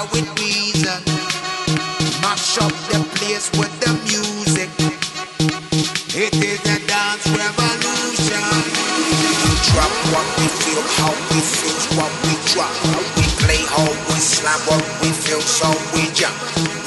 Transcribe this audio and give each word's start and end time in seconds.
fire 0.01 0.09
with 0.13 0.39
reason. 0.39 1.01
Mash 2.21 2.57
up 2.57 2.71
the 2.89 2.99
place 3.17 3.49
with 3.57 3.73
the 3.79 3.93
music. 4.05 4.69
It 6.13 6.33
is 6.35 6.59
a 6.65 6.79
dance 6.87 7.27
revolution. 7.27 8.43
Drop 9.71 9.91
what 10.11 10.27
we 10.37 10.47
feel, 10.47 10.83
how 10.97 11.13
we 11.31 11.39
feel, 11.41 11.97
what 11.97 12.11
we 12.23 12.33
drop. 12.51 12.71
How 12.83 13.01
we 13.17 13.25
play, 13.41 13.61
how 13.67 13.89
we 14.09 14.17
slam, 14.19 14.59
what 14.67 14.83
we 15.01 15.09
feel, 15.11 15.41
so 15.41 15.69
we 15.93 16.09
jump. 16.13 16.35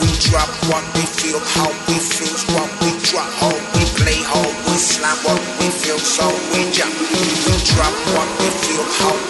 We 0.01 0.09
drop 0.29 0.49
what 0.69 0.85
we 0.95 1.05
feel, 1.07 1.41
how 1.41 1.71
we 1.89 1.99
feel, 1.99 2.35
what 2.55 2.71
we 2.83 2.91
drop. 3.09 3.31
How 3.41 3.55
we 3.75 3.85
play, 3.99 4.21
how 4.23 4.47
we 4.67 4.77
slam, 4.77 5.17
what 5.25 5.41
we 5.59 5.69
feel, 5.71 5.99
so 5.99 6.27
we 6.53 6.71
jump. 6.73 6.95
We 7.47 7.55
drop 7.65 7.95
what 8.15 8.29
we 8.41 8.49
feel, 8.63 8.85
how 9.01 9.24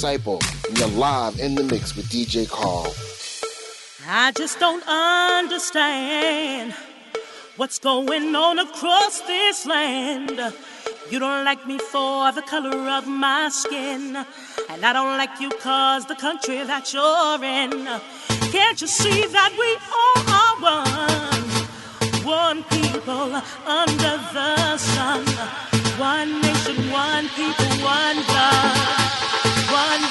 Disciple, 0.00 0.40
and 0.66 0.78
you're 0.78 0.88
live 0.88 1.38
in 1.40 1.54
the 1.54 1.62
mix 1.62 1.94
with 1.94 2.06
DJ 2.06 2.48
Carl. 2.48 2.94
I 4.08 4.32
just 4.32 4.58
don't 4.58 4.82
understand 4.88 6.72
what's 7.58 7.78
going 7.78 8.34
on 8.34 8.58
across 8.60 9.20
this 9.20 9.66
land. 9.66 10.54
You 11.10 11.18
don't 11.18 11.44
like 11.44 11.66
me 11.66 11.76
for 11.78 12.32
the 12.32 12.40
color 12.40 12.88
of 12.88 13.06
my 13.06 13.50
skin, 13.50 14.16
and 14.70 14.86
I 14.86 14.94
don't 14.94 15.18
like 15.18 15.38
you 15.38 15.50
cause 15.50 16.06
the 16.06 16.16
country 16.16 16.64
that 16.64 16.94
you're 16.94 17.44
in. 17.44 17.84
Can't 18.52 18.80
you 18.80 18.86
see 18.86 19.26
that 19.26 19.52
we 19.60 19.70
all 20.00 20.22
are 20.40 20.56
one? 20.80 22.24
One 22.24 22.64
people 22.64 23.34
under 23.66 24.16
the 24.32 24.78
sun. 24.78 25.26
One 26.00 26.40
nation, 26.40 26.90
one 26.90 27.28
people, 27.36 27.84
one 27.84 28.24
blood. 28.24 29.00
One 29.72 30.09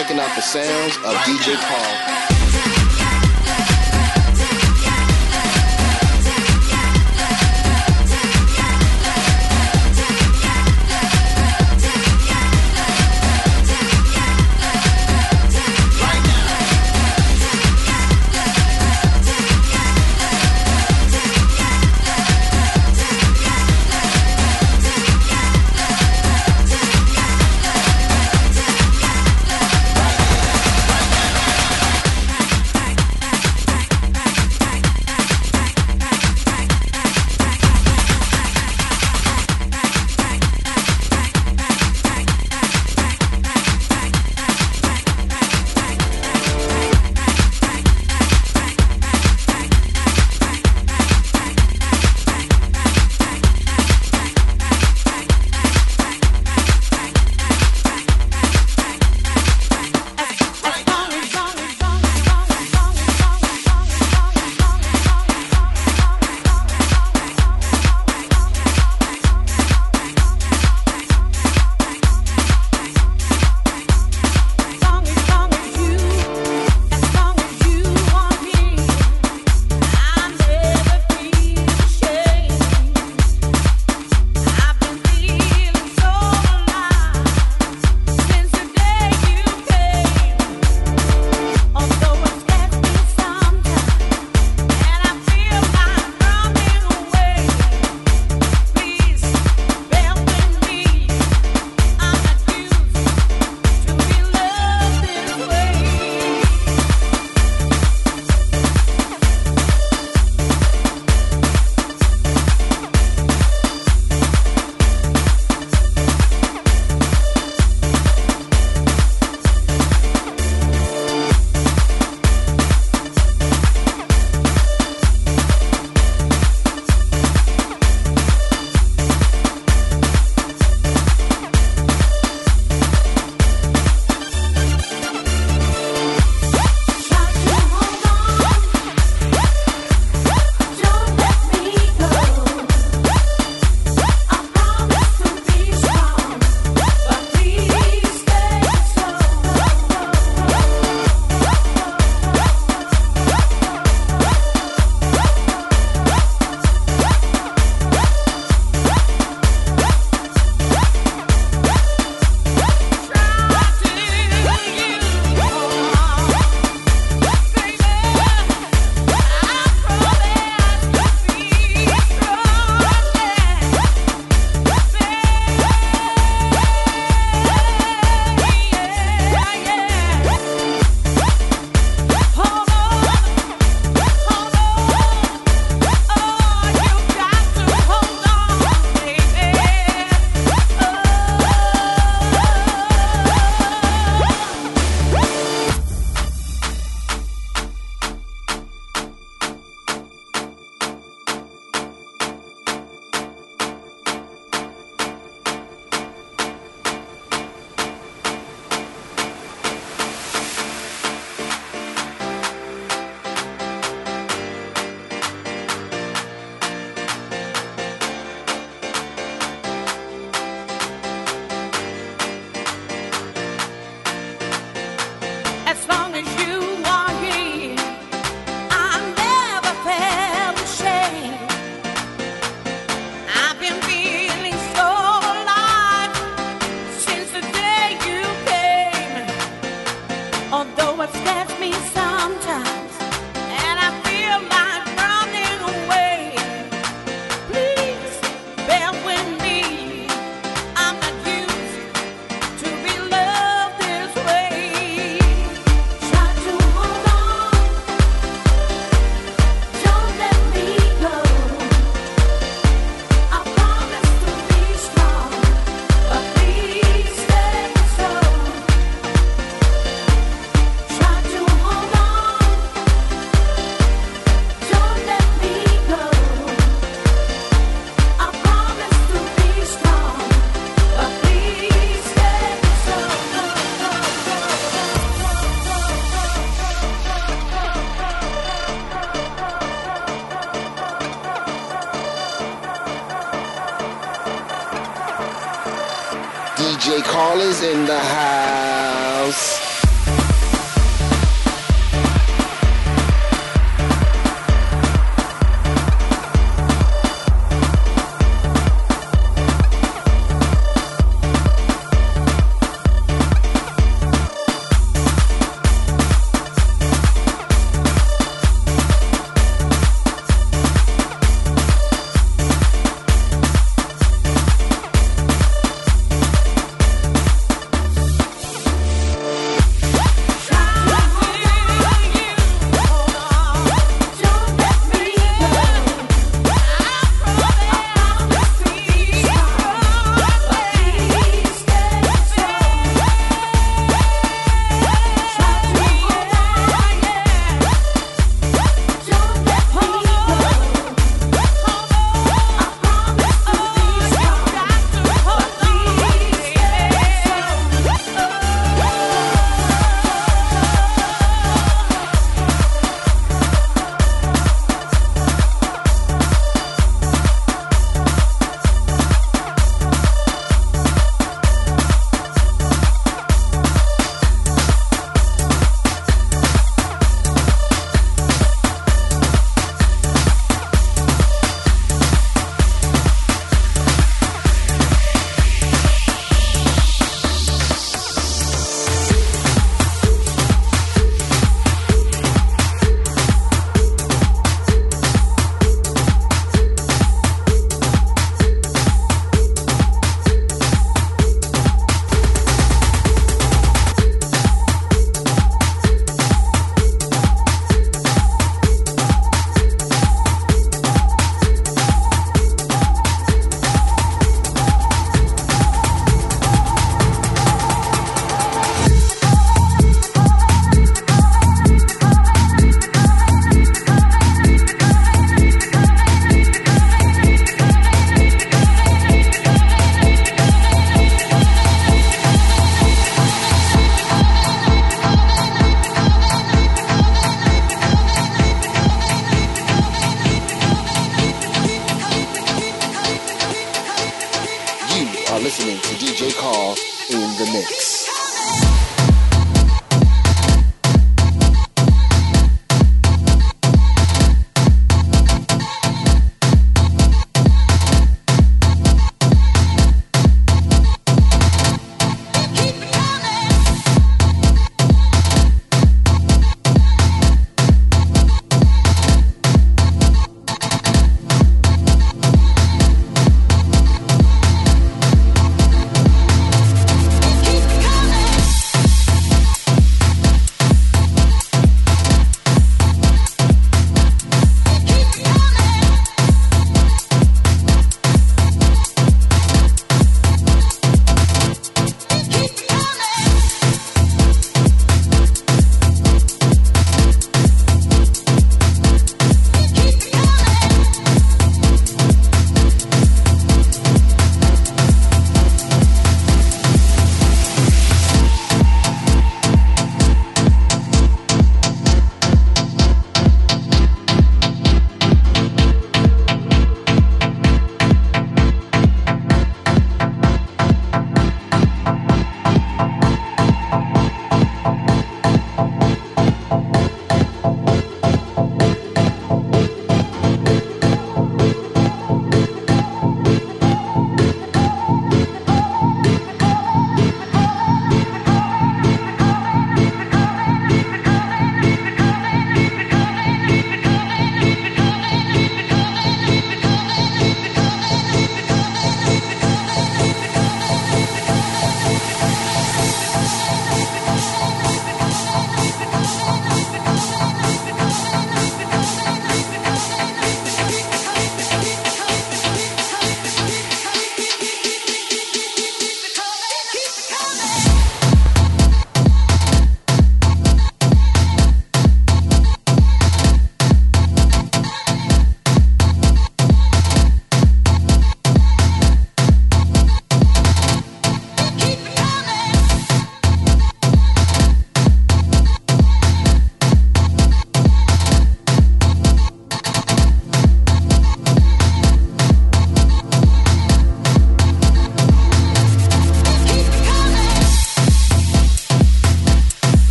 checking 0.00 0.18
out 0.18 0.34
the 0.34 0.40
sounds 0.40 0.96
of 1.04 1.12
DJ 1.28 1.54